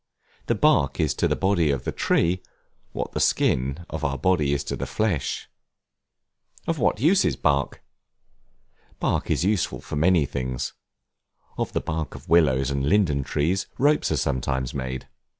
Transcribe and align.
The 0.47 0.55
bark 0.55 0.99
is 0.99 1.13
to 1.13 1.27
the 1.27 1.35
body 1.35 1.69
of 1.69 1.85
a 1.87 1.91
tree, 1.91 2.41
what 2.91 3.11
the 3.11 3.19
skin 3.19 3.85
of 3.87 4.03
our 4.03 4.17
body 4.17 4.51
is 4.51 4.63
to 4.63 4.75
the 4.75 4.87
flesh. 4.87 5.47
Of 6.65 6.79
what 6.79 6.99
use 6.99 7.23
is 7.23 7.35
Bark? 7.35 7.83
Bark 8.99 9.29
is 9.29 9.45
useful 9.45 9.79
for 9.79 9.97
many 9.97 10.25
things: 10.25 10.73
of 11.55 11.73
the 11.73 11.81
bark 11.81 12.15
of 12.15 12.27
willows 12.27 12.71
and 12.71 12.89
linden 12.89 13.23
trees, 13.23 13.67
ropes 13.77 14.11
are 14.11 14.17
sometimes 14.17 14.73
made. 14.73 15.07